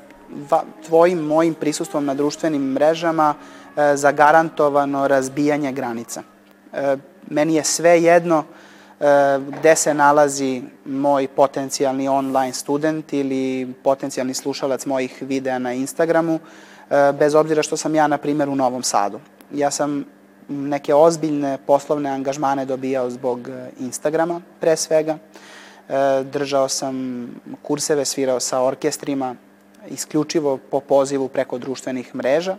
va, 0.49 0.63
tvojim, 0.85 1.19
mojim 1.19 1.53
prisustvom 1.53 2.05
na 2.05 2.13
društvenim 2.13 2.61
mrežama 2.61 3.35
e, 3.35 3.95
zagarantovano 3.95 5.07
razbijanje 5.07 5.71
granica. 5.71 6.21
E, 6.73 6.97
meni 7.29 7.55
je 7.55 7.63
sve 7.63 8.01
jedno 8.03 8.43
e, 8.43 9.05
gde 9.59 9.75
se 9.75 9.93
nalazi 9.93 10.61
moj 10.85 11.27
potencijalni 11.27 12.07
online 12.07 12.53
student 12.53 13.13
ili 13.13 13.73
potencijalni 13.83 14.33
slušalac 14.33 14.85
mojih 14.85 15.17
videa 15.21 15.59
na 15.59 15.73
Instagramu, 15.73 16.39
e, 16.89 17.13
bez 17.19 17.35
obzira 17.35 17.63
što 17.63 17.77
sam 17.77 17.95
ja, 17.95 18.07
na 18.07 18.17
primjer, 18.17 18.49
u 18.49 18.55
Novom 18.55 18.83
Sadu. 18.83 19.19
Ja 19.51 19.71
sam 19.71 20.16
neke 20.49 20.95
ozbiljne 20.95 21.57
poslovne 21.67 22.09
angažmane 22.09 22.65
dobijao 22.65 23.09
zbog 23.09 23.49
e, 23.49 23.69
Instagrama, 23.79 24.41
pre 24.59 24.75
svega. 24.75 25.17
E, 25.17 26.23
držao 26.23 26.69
sam 26.69 27.27
kurseve, 27.61 28.05
svirao 28.05 28.39
sa 28.39 28.61
orkestrima, 28.61 29.35
isključivo 29.87 30.57
po 30.71 30.79
pozivu 30.79 31.27
preko 31.27 31.57
društvenih 31.57 32.15
mreža 32.15 32.55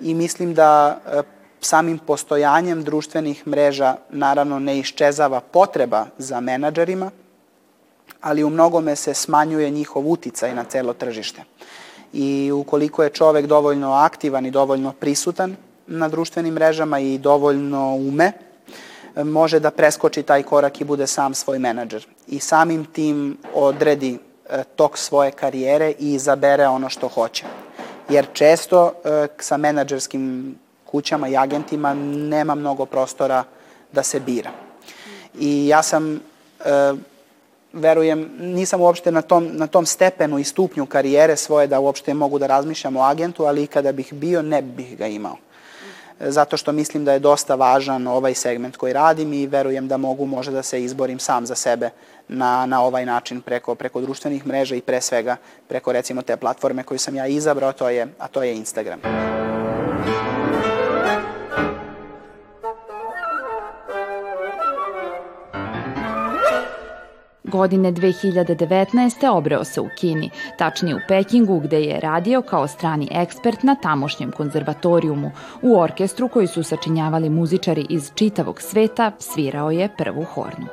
i 0.00 0.14
mislim 0.14 0.54
da 0.54 1.00
e, 1.06 1.22
samim 1.60 1.98
postojanjem 1.98 2.84
društvenih 2.84 3.46
mreža 3.46 3.96
naravno 4.10 4.58
ne 4.58 4.78
iščezava 4.78 5.40
potreba 5.40 6.06
za 6.18 6.40
menadžerima, 6.40 7.10
ali 8.20 8.44
u 8.44 8.50
mnogome 8.50 8.96
se 8.96 9.14
smanjuje 9.14 9.70
njihov 9.70 10.10
uticaj 10.10 10.54
na 10.54 10.64
celo 10.64 10.92
tržište. 10.92 11.42
I 12.12 12.52
ukoliko 12.52 13.02
je 13.02 13.10
čovek 13.10 13.46
dovoljno 13.46 13.92
aktivan 13.92 14.46
i 14.46 14.50
dovoljno 14.50 14.92
prisutan, 14.92 15.56
na 15.86 16.08
društvenim 16.08 16.54
mrežama 16.54 16.98
i 16.98 17.18
dovoljno 17.18 17.94
ume, 17.94 18.32
može 19.16 19.60
da 19.60 19.70
preskoči 19.70 20.22
taj 20.22 20.42
korak 20.42 20.80
i 20.80 20.84
bude 20.84 21.06
sam 21.06 21.34
svoj 21.34 21.58
menadžer. 21.58 22.06
I 22.26 22.38
samim 22.38 22.84
tim 22.84 23.38
odredi 23.54 24.18
e, 24.50 24.64
tok 24.76 24.98
svoje 24.98 25.30
karijere 25.30 25.90
i 25.98 26.14
izabere 26.14 26.66
ono 26.66 26.88
što 26.88 27.08
hoće. 27.08 27.44
Jer 28.08 28.26
često 28.32 28.92
e, 29.04 29.26
sa 29.38 29.56
menadžerskim 29.56 30.54
kućama 30.86 31.28
i 31.28 31.36
agentima 31.36 31.94
nema 31.94 32.54
mnogo 32.54 32.86
prostora 32.86 33.44
da 33.92 34.02
se 34.02 34.20
bira. 34.20 34.50
I 35.38 35.68
ja 35.68 35.82
sam, 35.82 36.14
e, 36.14 36.20
verujem, 37.72 38.30
nisam 38.40 38.80
uopšte 38.80 39.10
na 39.10 39.22
tom, 39.22 39.48
na 39.52 39.66
tom 39.66 39.86
stepenu 39.86 40.38
i 40.38 40.44
stupnju 40.44 40.86
karijere 40.86 41.36
svoje 41.36 41.66
da 41.66 41.80
uopšte 41.80 42.14
mogu 42.14 42.38
da 42.38 42.46
razmišljam 42.46 42.96
o 42.96 43.02
agentu, 43.02 43.44
ali 43.44 43.62
i 43.62 43.66
kada 43.66 43.92
bih 43.92 44.12
bio, 44.12 44.42
ne 44.42 44.62
bih 44.62 44.98
ga 44.98 45.06
imao 45.06 45.36
zato 46.30 46.56
što 46.56 46.72
mislim 46.72 47.04
da 47.04 47.12
je 47.12 47.18
dosta 47.18 47.54
važan 47.54 48.06
ovaj 48.06 48.34
segment 48.34 48.76
koji 48.76 48.92
radim 48.92 49.32
i 49.32 49.46
verujem 49.46 49.88
da 49.88 49.96
mogu 49.96 50.26
možda 50.26 50.52
da 50.52 50.62
se 50.62 50.84
izborim 50.84 51.18
sam 51.18 51.46
za 51.46 51.54
sebe 51.54 51.90
na, 52.28 52.66
na 52.66 52.82
ovaj 52.82 53.06
način 53.06 53.40
preko, 53.40 53.74
preko 53.74 54.00
društvenih 54.00 54.46
mreža 54.46 54.74
i 54.74 54.80
pre 54.80 55.00
svega 55.00 55.36
preko 55.68 55.92
recimo 55.92 56.22
te 56.22 56.36
platforme 56.36 56.82
koju 56.82 56.98
sam 56.98 57.16
ja 57.16 57.26
izabrao, 57.26 57.72
to 57.72 57.88
je, 57.88 58.06
a 58.18 58.28
to 58.28 58.42
je 58.42 58.56
Instagram. 58.56 59.00
Godine 67.52 67.92
2019. 67.92 69.28
obreo 69.30 69.64
se 69.64 69.80
u 69.80 69.88
Kini, 69.96 70.30
tačnije 70.58 70.94
u 70.96 70.98
Pekingu 71.08 71.60
gde 71.60 71.80
je 71.80 72.00
radio 72.00 72.42
kao 72.42 72.68
strani 72.68 73.08
ekspert 73.10 73.62
na 73.62 73.74
tamošnjem 73.74 74.30
konzervatorijumu. 74.30 75.30
U 75.62 75.78
orkestru 75.78 76.28
koji 76.28 76.46
su 76.46 76.62
sačinjavali 76.62 77.30
muzičari 77.30 77.86
iz 77.90 78.10
čitavog 78.14 78.60
sveta 78.60 79.12
svirao 79.18 79.70
je 79.70 79.88
prvu 79.98 80.24
hornu. 80.24 80.66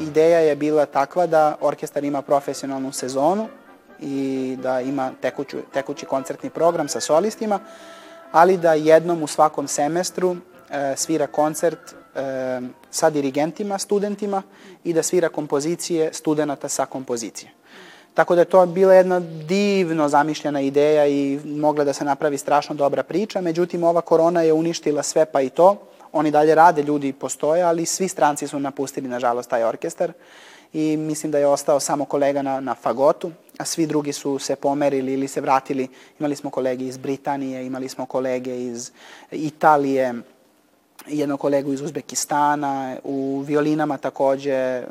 Ideja 0.00 0.38
je 0.38 0.56
bila 0.56 0.86
takva 0.86 1.26
da 1.26 1.56
orkestar 1.60 2.04
ima 2.04 2.22
profesionalnu 2.22 2.92
sezonu 2.92 3.48
i 4.00 4.56
da 4.62 4.80
ima 4.80 5.10
tekuću, 5.20 5.56
tekući 5.72 6.06
koncertni 6.06 6.50
program 6.50 6.88
sa 6.88 7.00
solistima, 7.00 7.60
ali 8.32 8.56
da 8.56 8.72
jednom 8.74 9.22
u 9.22 9.26
svakom 9.26 9.68
semestru 9.68 10.36
e, 10.70 10.94
svira 10.96 11.26
koncert 11.26 11.78
e, 12.14 12.60
sa 12.90 13.10
dirigentima, 13.10 13.78
studentima 13.78 14.42
i 14.84 14.92
da 14.92 15.02
svira 15.02 15.28
kompozicije 15.28 16.12
studenta 16.12 16.68
sa 16.68 16.86
kompozicije. 16.86 17.50
Tako 18.14 18.34
da 18.34 18.40
je 18.40 18.44
to 18.44 18.66
bila 18.66 18.94
jedna 18.94 19.20
divno 19.20 20.08
zamišljena 20.08 20.60
ideja 20.60 21.06
i 21.06 21.40
mogla 21.44 21.84
da 21.84 21.92
se 21.92 22.04
napravi 22.04 22.38
strašno 22.38 22.74
dobra 22.74 23.02
priča, 23.02 23.40
međutim 23.40 23.84
ova 23.84 24.00
korona 24.00 24.42
je 24.42 24.52
uništila 24.52 25.02
sve 25.02 25.24
pa 25.24 25.40
i 25.40 25.50
to. 25.50 25.76
Oni 26.12 26.30
dalje 26.30 26.54
rade, 26.54 26.82
ljudi 26.82 27.12
postoje, 27.12 27.62
ali 27.62 27.86
svi 27.86 28.08
stranci 28.08 28.48
su 28.48 28.60
napustili, 28.60 29.08
nažalost, 29.08 29.50
taj 29.50 29.64
orkestar 29.64 30.12
i 30.72 30.96
mislim 30.96 31.32
da 31.32 31.38
je 31.38 31.46
ostao 31.46 31.80
samo 31.80 32.04
kolega 32.04 32.42
na, 32.42 32.60
na 32.60 32.74
fagotu, 32.74 33.30
a 33.58 33.64
svi 33.64 33.86
drugi 33.86 34.12
su 34.12 34.38
se 34.38 34.56
pomerili 34.56 35.12
ili 35.12 35.28
se 35.28 35.40
vratili. 35.40 35.88
Imali 36.20 36.36
smo 36.36 36.50
kolege 36.50 36.84
iz 36.84 36.96
Britanije, 36.96 37.66
imali 37.66 37.88
smo 37.88 38.06
kolege 38.06 38.62
iz 38.62 38.90
Italije, 39.30 40.14
jednog 41.06 41.40
kolegu 41.40 41.72
iz 41.72 41.80
Uzbekistana, 41.80 42.96
u 43.04 43.44
violinama 43.46 43.98
takođe, 43.98 44.82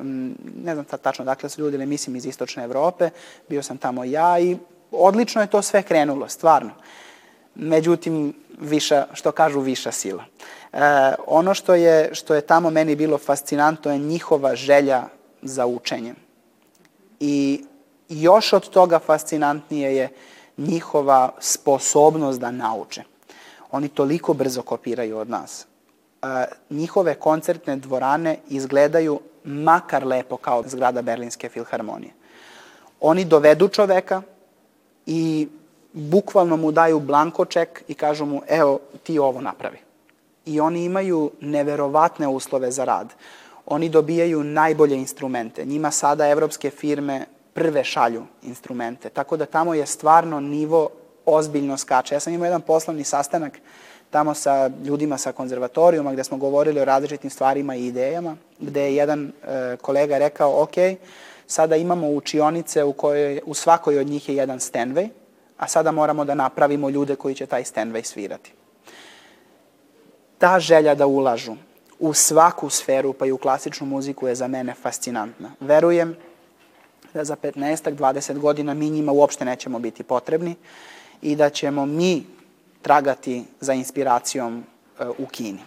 ne 0.63 0.73
znam 0.73 0.85
tačno 0.85 1.25
dakle 1.25 1.49
su 1.49 1.61
ljudi, 1.61 1.77
ali 1.77 1.85
mislim 1.85 2.15
iz 2.15 2.25
Istočne 2.25 2.63
Evrope, 2.63 3.09
bio 3.49 3.63
sam 3.63 3.77
tamo 3.77 4.03
ja 4.03 4.39
i 4.39 4.57
odlično 4.91 5.41
je 5.41 5.47
to 5.47 5.61
sve 5.61 5.83
krenulo, 5.83 6.27
stvarno. 6.29 6.71
Međutim, 7.55 8.33
viša, 8.59 9.07
što 9.13 9.31
kažu, 9.31 9.59
viša 9.59 9.91
sila. 9.91 10.23
E, 10.73 10.79
ono 11.27 11.53
što 11.53 11.75
je, 11.75 12.09
što 12.13 12.35
je 12.35 12.41
tamo 12.41 12.69
meni 12.69 12.95
bilo 12.95 13.17
fascinantno 13.17 13.91
je 13.91 13.97
njihova 13.97 14.55
želja 14.55 15.03
za 15.41 15.65
učenjem. 15.65 16.15
I 17.19 17.65
još 18.09 18.53
od 18.53 18.69
toga 18.69 18.99
fascinantnije 18.99 19.95
je 19.95 20.09
njihova 20.57 21.31
sposobnost 21.39 22.39
da 22.39 22.51
nauče. 22.51 23.03
Oni 23.71 23.87
toliko 23.87 24.33
brzo 24.33 24.61
kopiraju 24.61 25.17
od 25.17 25.29
nas. 25.29 25.65
E, 26.21 26.45
njihove 26.69 27.15
koncertne 27.15 27.75
dvorane 27.75 28.37
izgledaju 28.49 29.19
makar 29.43 30.07
lepo 30.07 30.37
kao 30.37 30.63
zgrada 30.67 31.01
Berlinske 31.01 31.49
filharmonije. 31.49 32.13
Oni 33.01 33.25
dovedu 33.25 33.67
čoveka 33.67 34.21
i 35.05 35.47
bukvalno 35.93 36.57
mu 36.57 36.71
daju 36.71 36.99
blanko 36.99 37.45
ček 37.45 37.83
i 37.87 37.93
kažu 37.93 38.25
mu, 38.25 38.41
evo, 38.47 38.79
ti 39.03 39.19
ovo 39.19 39.41
napravi. 39.41 39.77
I 40.45 40.59
oni 40.59 40.83
imaju 40.83 41.31
neverovatne 41.41 42.27
uslove 42.27 42.71
za 42.71 42.83
rad. 42.83 43.13
Oni 43.65 43.89
dobijaju 43.89 44.43
najbolje 44.43 44.95
instrumente. 44.95 45.65
Njima 45.65 45.91
sada 45.91 46.27
evropske 46.27 46.69
firme 46.69 47.25
prve 47.55 47.83
šalju 47.83 48.23
instrumente. 48.43 49.09
Tako 49.09 49.37
da 49.37 49.45
tamo 49.45 49.73
je 49.73 49.85
stvarno 49.85 50.39
nivo 50.39 50.89
ozbiljno 51.25 51.77
skače. 51.77 52.15
Ja 52.15 52.19
sam 52.19 52.33
imao 52.33 52.45
jedan 52.45 52.61
poslovni 52.61 53.03
sastanak 53.03 53.59
tamo 54.09 54.33
sa 54.33 54.69
ljudima 54.83 55.17
sa 55.17 55.31
konzervatorijuma 55.31 56.13
gde 56.13 56.23
smo 56.23 56.37
govorili 56.37 56.79
o 56.79 56.85
različitim 56.85 57.29
stvarima 57.29 57.75
i 57.75 57.85
idejama, 57.85 58.35
gde 58.59 58.81
je 58.81 58.95
jedan 58.95 59.27
e, 59.27 59.77
kolega 59.81 60.17
rekao, 60.17 60.63
ok, 60.63 60.75
sada 61.47 61.75
imamo 61.75 62.09
učionice 62.09 62.83
u, 62.83 62.93
kojoj, 62.93 63.41
u 63.45 63.53
svakoj 63.53 63.99
od 63.99 64.07
njih 64.07 64.29
je 64.29 64.35
jedan 64.35 64.59
Stenway, 64.59 65.09
a 65.57 65.67
sada 65.67 65.91
moramo 65.91 66.25
da 66.25 66.35
napravimo 66.35 66.89
ljude 66.89 67.15
koji 67.15 67.35
će 67.35 67.45
taj 67.45 67.63
Stenway 67.63 68.03
svirati. 68.03 68.51
Ta 70.37 70.59
želja 70.59 70.95
da 70.95 71.07
ulažu 71.07 71.55
u 71.99 72.13
svaku 72.13 72.69
sferu, 72.69 73.13
pa 73.13 73.25
i 73.25 73.31
u 73.31 73.37
klasičnu 73.37 73.87
muziku, 73.87 74.27
je 74.27 74.35
za 74.35 74.47
mene 74.47 74.73
fascinantna. 74.73 75.51
Verujem 75.59 76.15
da 77.15 77.23
za 77.23 77.35
15-20 77.35 78.39
godina 78.39 78.73
mi 78.73 78.89
njima 78.89 79.11
uopšte 79.11 79.45
nećemo 79.45 79.79
biti 79.79 80.03
potrebni 80.03 80.55
i 81.21 81.35
da 81.35 81.49
ćemo 81.49 81.85
mi 81.85 82.23
tragati 82.81 83.43
za 83.59 83.73
inspiracijom 83.73 84.63
e, 84.99 85.05
u 85.17 85.25
Kini. 85.25 85.59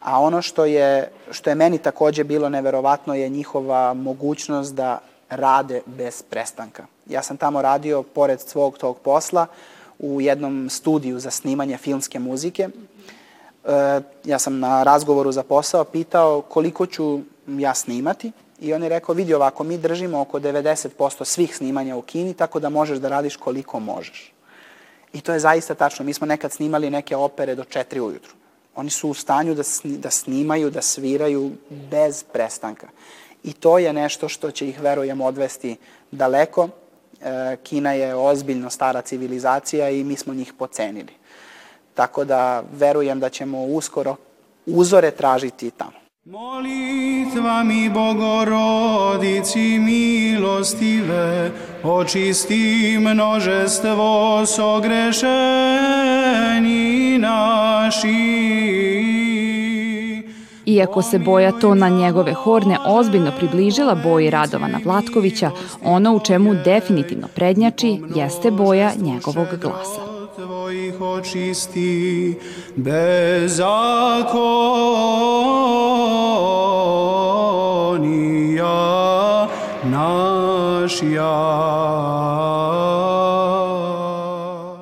A 0.00 0.20
ono 0.20 0.42
što 0.42 0.64
je, 0.64 1.10
što 1.30 1.50
je 1.50 1.54
meni 1.54 1.78
takođe 1.78 2.24
bilo 2.24 2.48
neverovatno 2.48 3.14
je 3.14 3.28
njihova 3.28 3.94
mogućnost 3.94 4.74
da 4.74 4.98
rade 5.30 5.80
bez 5.86 6.22
prestanka. 6.22 6.86
Ja 7.06 7.22
sam 7.22 7.36
tamo 7.36 7.62
radio, 7.62 8.02
pored 8.02 8.40
svog 8.40 8.78
tog 8.78 8.98
posla, 8.98 9.46
u 9.98 10.20
jednom 10.20 10.70
studiju 10.70 11.18
za 11.18 11.30
snimanje 11.30 11.76
filmske 11.76 12.18
muzike. 12.18 12.68
E, 13.64 14.00
ja 14.24 14.38
sam 14.38 14.58
na 14.58 14.82
razgovoru 14.82 15.32
za 15.32 15.42
posao 15.42 15.84
pitao 15.84 16.40
koliko 16.40 16.86
ću 16.86 17.20
ja 17.46 17.74
snimati 17.74 18.32
i 18.62 18.74
on 18.74 18.82
je 18.82 18.88
rekao, 18.88 19.14
vidi 19.14 19.34
ovako, 19.34 19.64
mi 19.64 19.78
držimo 19.78 20.20
oko 20.20 20.40
90% 20.40 21.24
svih 21.24 21.56
snimanja 21.56 21.96
u 21.96 22.02
Kini, 22.02 22.34
tako 22.34 22.60
da 22.60 22.68
možeš 22.68 22.98
da 22.98 23.08
radiš 23.08 23.36
koliko 23.36 23.80
možeš. 23.80 24.32
I 25.12 25.20
to 25.20 25.32
je 25.32 25.40
zaista 25.40 25.74
tačno. 25.74 26.04
Mi 26.04 26.14
smo 26.14 26.26
nekad 26.26 26.52
snimali 26.52 26.90
neke 26.90 27.16
opere 27.16 27.54
do 27.54 27.64
4 27.64 28.00
ujutru. 28.00 28.34
Oni 28.74 28.90
su 28.90 29.10
u 29.10 29.14
stanju 29.14 29.54
da, 29.54 29.62
sni, 29.62 29.98
da 29.98 30.10
snimaju, 30.10 30.70
da 30.70 30.82
sviraju 30.82 31.50
bez 31.90 32.24
prestanka. 32.32 32.88
I 33.44 33.52
to 33.52 33.78
je 33.78 33.92
nešto 33.92 34.28
što 34.28 34.50
će 34.50 34.68
ih, 34.68 34.80
verujem, 34.80 35.20
odvesti 35.20 35.76
daleko. 36.10 36.68
E, 37.20 37.56
Kina 37.62 37.92
je 37.92 38.14
ozbiljno 38.14 38.70
stara 38.70 39.02
civilizacija 39.02 39.90
i 39.90 40.04
mi 40.04 40.16
smo 40.16 40.34
njih 40.34 40.52
pocenili. 40.58 41.12
Tako 41.94 42.24
da 42.24 42.62
verujem 42.72 43.20
da 43.20 43.28
ćemo 43.28 43.64
uskoro 43.64 44.16
uzore 44.66 45.10
tražiti 45.10 45.70
tamo. 45.70 46.01
Molitva 46.24 47.64
mi 47.64 47.90
Bogorodici 47.90 49.78
milostive, 49.78 51.50
očisti 51.82 52.98
množestvo 53.00 54.46
sogrešeni 54.46 55.18
naši. 57.18 58.12
Iako 60.66 61.02
se 61.02 61.18
boja 61.18 61.52
to 61.52 61.74
na 61.74 61.88
njegove 61.88 62.32
horne 62.32 62.78
ozbiljno 62.86 63.32
približila 63.38 63.94
boji 63.94 64.30
Radovana 64.30 64.80
Vlatkovića, 64.84 65.50
ono 65.84 66.14
u 66.14 66.20
čemu 66.20 66.54
definitivno 66.54 67.28
prednjači 67.34 68.00
jeste 68.14 68.50
boja 68.50 68.92
njegovog 68.96 69.48
glasa 69.62 70.11
tvojih 70.36 71.00
očisti 71.00 72.38
bezakonija 72.76 73.62
našja. 79.84 81.32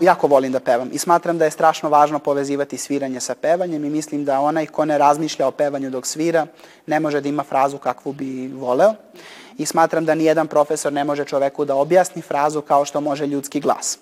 Jako 0.00 0.26
volim 0.26 0.52
da 0.52 0.60
pevam 0.60 0.88
i 0.92 0.98
smatram 0.98 1.38
da 1.38 1.44
je 1.44 1.50
strašno 1.50 1.88
važno 1.88 2.18
povezivati 2.18 2.76
sviranje 2.78 3.20
sa 3.20 3.34
pevanjem 3.34 3.84
i 3.84 3.90
mislim 3.90 4.24
da 4.24 4.40
onaj 4.40 4.66
ko 4.66 4.84
ne 4.84 4.98
razmišlja 4.98 5.46
o 5.46 5.50
pevanju 5.50 5.90
dok 5.90 6.06
svira 6.06 6.46
ne 6.86 7.00
može 7.00 7.20
da 7.20 7.28
ima 7.28 7.42
frazu 7.42 7.78
kakvu 7.78 8.12
bi 8.12 8.48
voleo 8.54 8.94
i 9.58 9.66
smatram 9.66 10.04
da 10.04 10.14
nijedan 10.14 10.46
profesor 10.46 10.92
ne 10.92 11.04
može 11.04 11.24
čoveku 11.24 11.64
da 11.64 11.74
objasni 11.74 12.22
frazu 12.22 12.60
kao 12.60 12.84
što 12.84 13.00
može 13.00 13.26
ljudski 13.26 13.60
glas. 13.60 13.98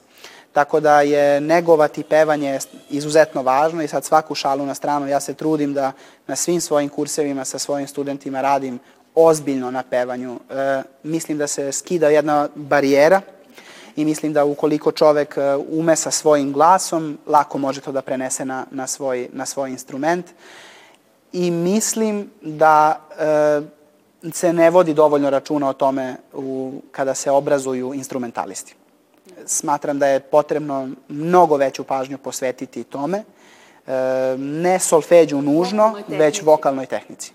Tako 0.53 0.81
da 0.81 1.01
je 1.01 1.41
negovati 1.41 2.03
pevanje 2.03 2.59
izuzetno 2.91 3.43
važno 3.43 3.83
i 3.83 3.89
sad 3.89 4.05
svaku 4.05 4.35
šalu 4.35 4.67
na 4.67 4.75
stranu 4.75 5.09
ja 5.09 5.21
se 5.21 5.35
trudim 5.35 5.75
da 5.75 5.93
na 6.27 6.37
svim 6.37 6.61
svojim 6.61 6.89
kursevima 6.89 7.45
sa 7.45 7.59
svojim 7.59 7.89
studentima 7.89 8.41
radim 8.41 8.79
ozbiljno 9.15 9.71
na 9.71 9.83
pevanju. 9.83 10.41
E, 10.51 10.83
mislim 11.03 11.39
da 11.39 11.47
se 11.47 11.73
skida 11.73 12.09
jedna 12.09 12.49
barijera 12.55 13.21
i 13.97 14.05
mislim 14.05 14.33
da 14.33 14.45
ukoliko 14.45 14.93
čovek 14.93 15.37
e, 15.37 15.57
ume 15.57 15.97
sa 15.97 16.11
svojim 16.11 16.53
glasom, 16.53 17.19
lako 17.27 17.59
može 17.59 17.81
to 17.81 17.93
da 17.93 18.03
prenese 18.03 18.45
na, 18.45 18.67
na, 18.71 18.87
svoj, 18.87 19.29
na 19.33 19.47
svoj 19.47 19.71
instrument. 19.71 20.27
I 21.33 21.51
mislim 21.51 22.31
da 22.43 23.01
e, 23.19 24.31
se 24.33 24.53
ne 24.53 24.71
vodi 24.71 24.95
dovoljno 24.95 25.31
računa 25.31 25.69
o 25.69 25.73
tome 25.73 26.17
u, 26.33 26.73
kada 26.93 27.15
se 27.15 27.31
obrazuju 27.31 27.95
instrumentalisti 27.95 28.75
smatram 29.49 29.99
da 29.99 30.07
je 30.07 30.21
potrebno 30.21 30.89
mnogo 31.09 31.57
veću 31.57 31.85
pažnju 31.85 32.19
posvetiti 32.19 32.85
tome, 32.85 33.19
e, 33.19 33.25
ne 34.39 34.79
solfeđu 34.79 35.43
nužno, 35.43 35.95
već 36.09 36.43
vokalnoj 36.43 36.87
tehnici. 36.87 37.33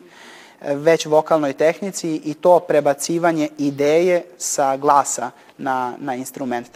E, 0.61 0.75
već 0.75 1.05
vokalnoj 1.05 1.53
tehnici 1.53 2.21
i 2.25 2.33
to 2.33 2.59
prebacivanje 2.59 3.49
ideje 3.57 4.23
sa 4.37 4.77
glasa 4.77 5.31
na, 5.57 5.93
na 5.99 6.15
instrument. 6.15 6.67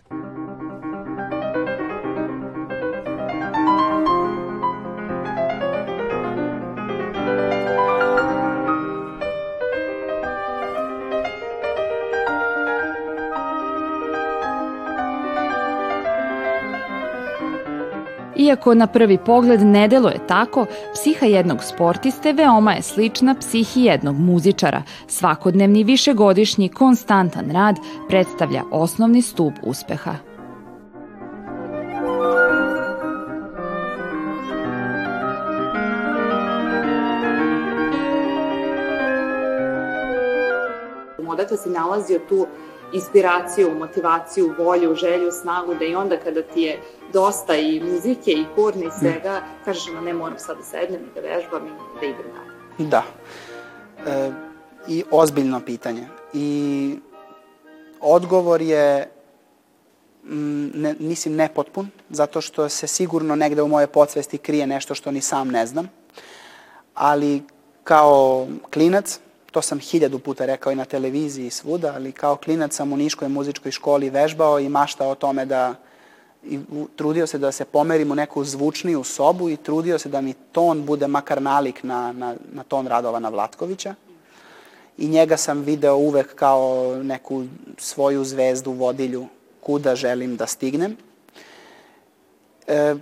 Iako 18.48 18.74
na 18.74 18.88
prvi 18.88 19.18
pogled 19.18 19.62
ne 19.62 19.88
deluje 19.88 20.20
tako, 20.28 20.66
psiha 20.94 21.26
jednog 21.26 21.64
sportiste 21.64 22.34
veoma 22.34 22.74
je 22.74 22.82
slična 22.82 23.36
psihi 23.40 23.84
jednog 23.84 24.16
muzičara. 24.20 24.84
Svakodnevni 25.08 25.84
višegodišnji 25.84 26.70
konstantan 26.70 27.52
rad 27.52 27.76
predstavlja 28.08 28.64
osnovni 28.72 29.22
stup 29.22 29.54
uspeha. 29.64 30.16
Odakle 41.28 41.58
si 41.58 41.70
nalazio 41.70 42.20
tu 42.30 42.48
inspiraciju, 42.94 43.76
motivaciju, 43.80 44.54
volju, 44.58 44.96
želju, 44.96 45.32
snagu, 45.32 45.74
da 45.80 45.86
i 45.86 45.96
onda 45.96 46.18
kada 46.18 46.42
ti 46.42 46.62
je 46.62 46.80
dosta 47.18 47.56
i 47.56 47.80
muzike 47.80 48.32
i 48.32 48.46
kurne 48.56 48.86
i 48.86 48.90
svega, 49.00 49.40
mm. 49.40 49.66
kažeš 49.66 49.90
ono, 49.90 50.02
ne 50.02 50.14
moram 50.14 50.40
sad 50.40 50.58
da 50.58 50.64
sednem 50.64 51.02
i 51.02 51.14
da 51.16 51.22
vežbam 51.22 51.68
i 51.68 51.70
da 52.00 52.06
igram 52.06 52.32
dalje. 52.36 52.90
Da. 52.90 53.04
E, 54.08 54.32
I 54.88 55.04
ozbiljno 55.12 55.60
pitanje. 55.66 56.08
I 56.34 56.96
odgovor 58.02 58.62
je 58.62 59.10
ne, 60.74 60.96
mislim 61.00 61.36
nepotpun, 61.36 61.90
zato 62.10 62.42
što 62.42 62.70
se 62.70 62.88
sigurno 62.88 63.36
negde 63.36 63.62
u 63.62 63.68
moje 63.68 63.88
podsvesti 63.88 64.38
krije 64.38 64.68
nešto 64.68 64.96
što 64.96 65.12
ni 65.12 65.22
sam 65.22 65.48
ne 65.48 65.66
znam. 65.66 65.90
Ali 66.94 67.44
kao 67.84 68.48
klinac, 68.74 69.20
to 69.52 69.62
sam 69.62 69.80
hiljadu 69.80 70.20
puta 70.20 70.46
rekao 70.46 70.72
i 70.72 70.76
na 70.76 70.86
televiziji 70.86 71.48
i 71.48 71.50
svuda, 71.52 71.94
ali 71.96 72.12
kao 72.12 72.36
klinac 72.36 72.76
sam 72.76 72.94
u 72.94 72.98
Niškoj 72.98 73.28
muzičkoj 73.28 73.72
školi 73.72 74.10
vežbao 74.10 74.60
i 74.60 74.70
maštao 74.70 75.10
o 75.10 75.16
tome 75.16 75.46
da 75.46 75.76
i 76.44 76.60
trudio 76.96 77.28
se 77.28 77.38
da 77.38 77.52
se 77.52 77.66
pomerim 77.66 78.12
u 78.12 78.16
neku 78.16 78.44
zvučniju 78.44 79.04
sobu 79.04 79.50
i 79.50 79.58
trudio 79.58 80.00
se 80.00 80.10
da 80.10 80.22
mi 80.22 80.34
ton 80.34 80.86
bude 80.86 81.08
makar 81.08 81.42
nalik 81.42 81.84
na, 81.84 82.12
na, 82.12 82.36
na 82.54 82.64
ton 82.64 82.88
Radovana 82.88 83.30
Vlatkovića. 83.30 83.96
I 84.98 85.08
njega 85.08 85.38
sam 85.38 85.62
video 85.62 85.96
uvek 85.96 86.36
kao 86.36 86.96
neku 87.04 87.44
svoju 87.78 88.24
zvezdu, 88.24 88.72
vodilju, 88.72 89.28
kuda 89.62 89.96
želim 89.96 90.36
da 90.38 90.48
stignem. 90.48 90.98
E, 92.68 92.96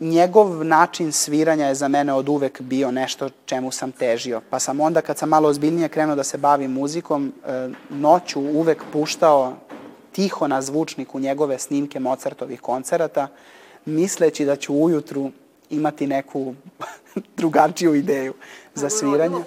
njegov 0.00 0.64
način 0.64 1.12
sviranja 1.12 1.66
je 1.66 1.74
za 1.74 1.88
mene 1.88 2.12
od 2.12 2.28
uvek 2.28 2.60
bio 2.60 2.90
nešto 2.90 3.28
čemu 3.46 3.70
sam 3.70 3.92
težio. 3.92 4.40
Pa 4.50 4.58
sam 4.58 4.80
onda 4.80 5.00
kad 5.00 5.18
sam 5.18 5.28
malo 5.28 5.48
ozbiljnije 5.48 5.88
krenuo 5.88 6.16
da 6.16 6.24
se 6.24 6.38
bavim 6.38 6.72
muzikom, 6.72 7.32
e, 7.46 7.68
noću 7.90 8.40
uvek 8.40 8.82
puštao 8.92 9.56
tiho 10.14 10.48
na 10.48 10.62
zvučniku 10.62 11.18
njegove 11.18 11.58
snimke 11.58 12.00
Mozartovih 12.00 12.60
koncerata, 12.60 13.28
misleći 13.84 14.44
da 14.44 14.56
ću 14.56 14.74
ujutru 14.74 15.30
imati 15.70 16.06
neku 16.06 16.54
drugačiju 17.36 17.94
ideju 17.94 18.34
za 18.74 18.90
sviranje. 18.90 19.44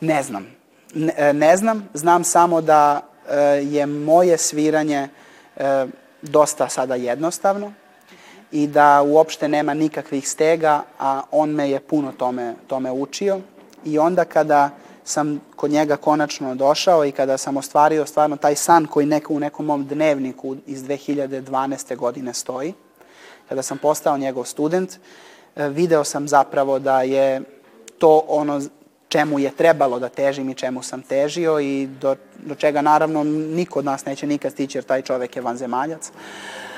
Ne 0.00 0.22
znam. 0.22 0.46
Ne, 0.94 1.12
e, 1.16 1.32
ne 1.32 1.56
znam, 1.56 1.88
znam 1.94 2.24
samo 2.24 2.60
da 2.60 3.00
e, 3.28 3.36
je 3.70 3.86
moje 3.86 4.38
sviranje 4.38 5.08
dosta 6.22 6.68
sada 6.68 6.94
jednostavno, 6.94 7.72
i 8.52 8.66
da 8.66 9.02
uopšte 9.02 9.48
nema 9.48 9.74
nikakvih 9.74 10.28
stega, 10.28 10.82
a 10.98 11.22
on 11.30 11.50
me 11.50 11.70
je 11.70 11.80
puno 11.80 12.12
tome, 12.12 12.54
tome 12.66 12.90
učio. 12.90 13.40
I 13.84 13.98
onda 13.98 14.24
kada 14.24 14.70
sam 15.04 15.40
kod 15.56 15.70
njega 15.70 15.96
konačno 15.96 16.54
došao 16.54 17.04
i 17.04 17.12
kada 17.12 17.38
sam 17.38 17.56
ostvario 17.56 18.06
stvarno 18.06 18.36
taj 18.36 18.56
san 18.56 18.86
koji 18.86 19.06
neko 19.06 19.34
u 19.34 19.40
nekom 19.40 19.66
mom 19.66 19.86
dnevniku 19.86 20.56
iz 20.66 20.82
2012. 20.82 21.96
godine 21.96 22.34
stoji, 22.34 22.74
kada 23.48 23.62
sam 23.62 23.78
postao 23.78 24.18
njegov 24.18 24.44
student, 24.44 24.98
e, 25.56 25.68
video 25.68 26.04
sam 26.04 26.28
zapravo 26.28 26.78
da 26.78 27.02
je 27.02 27.42
to 27.98 28.24
ono 28.28 28.60
čemu 29.08 29.38
je 29.38 29.50
trebalo 29.50 29.98
da 29.98 30.08
težim 30.08 30.50
i 30.50 30.54
čemu 30.54 30.82
sam 30.82 31.02
težio 31.02 31.60
i 31.60 31.86
do, 32.00 32.16
do 32.44 32.54
čega 32.54 32.82
naravno 32.82 33.24
niko 33.24 33.78
od 33.78 33.84
nas 33.84 34.04
neće 34.04 34.26
nikad 34.26 34.52
stići 34.52 34.78
jer 34.78 34.84
taj 34.84 35.02
čovek 35.02 35.36
je 35.36 35.42
vanzemaljac. 35.42 36.08
Uh, 36.08 36.71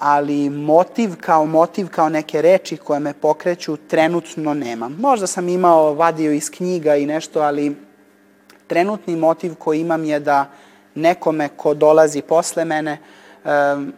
ali 0.00 0.50
motiv 0.50 1.10
kao 1.20 1.46
motiv, 1.46 1.88
kao 1.88 2.08
neke 2.08 2.42
reči 2.42 2.76
koje 2.76 3.00
me 3.00 3.12
pokreću, 3.12 3.76
trenutno 3.76 4.54
nemam. 4.54 4.96
Možda 5.00 5.26
sam 5.26 5.48
imao, 5.48 5.94
vadio 5.94 6.32
iz 6.32 6.50
knjiga 6.50 6.96
i 6.96 7.06
nešto, 7.06 7.40
ali 7.40 7.76
trenutni 8.66 9.16
motiv 9.16 9.54
koji 9.54 9.80
imam 9.80 10.04
je 10.04 10.20
da 10.20 10.50
nekome 10.94 11.48
ko 11.56 11.74
dolazi 11.74 12.22
posle 12.22 12.64
mene 12.64 12.98
um, 13.44 13.92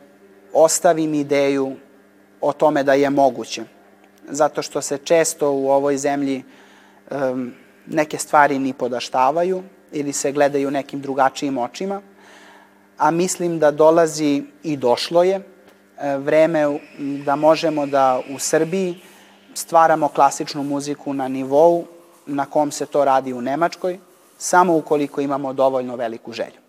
ostavim 0.53 1.15
ideju 1.15 1.77
o 2.41 2.53
tome 2.53 2.83
da 2.83 2.95
je 2.95 3.11
moguće. 3.11 3.65
Zato 4.29 4.63
što 4.63 4.83
se 4.83 4.99
često 4.99 5.53
u 5.53 5.71
ovoj 5.71 5.97
zemlji 5.97 6.45
um, 7.11 7.53
neke 7.87 8.19
stvari 8.19 8.59
ni 8.59 8.73
podaštavaju 8.73 9.63
ili 9.93 10.13
se 10.13 10.33
gledaju 10.33 10.71
nekim 10.71 11.01
drugačijim 11.01 11.59
očima, 11.59 12.01
a 12.99 13.11
mislim 13.11 13.59
da 13.59 13.71
dolazi 13.71 14.43
i 14.63 14.77
došlo 14.77 15.23
je 15.23 15.41
vreme 16.19 16.79
da 16.99 17.37
možemo 17.37 17.87
da 17.87 18.21
u 18.35 18.39
Srbiji 18.39 19.01
stvaramo 19.55 20.09
klasičnu 20.09 20.63
muziku 20.63 21.15
na 21.15 21.29
nivou 21.29 21.85
na 22.27 22.47
kom 22.47 22.71
se 22.71 22.87
to 22.87 23.05
radi 23.05 23.33
u 23.33 23.41
Nemačkoj, 23.41 23.99
samo 24.39 24.77
ukoliko 24.77 25.21
imamo 25.21 25.53
dovoljno 25.53 25.97
veliku 25.97 26.33
želju. 26.33 26.60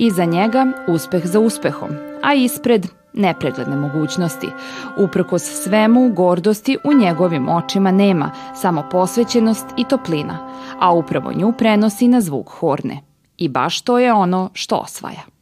Iza 0.00 0.24
njega 0.24 0.66
uspeh 0.88 1.26
za 1.26 1.40
uspehom, 1.40 1.90
a 2.22 2.34
ispred 2.34 2.86
nepregledne 3.12 3.76
mogućnosti. 3.76 4.48
Uprkos 4.96 5.42
svemu, 5.42 6.12
gordosti 6.12 6.76
u 6.84 6.92
njegovim 6.92 7.48
očima 7.48 7.90
nema, 7.90 8.30
samo 8.54 8.84
posvećenost 8.90 9.66
i 9.76 9.84
toplina, 9.84 10.38
a 10.80 10.92
upravo 10.92 11.32
nju 11.32 11.52
prenosi 11.52 12.08
na 12.08 12.20
zvuk 12.20 12.48
horne. 12.50 13.00
I 13.36 13.48
baš 13.48 13.80
to 13.80 13.98
je 13.98 14.12
ono 14.12 14.50
što 14.52 14.76
osvaja. 14.76 15.37